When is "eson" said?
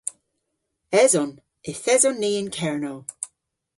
1.01-1.31, 1.93-2.15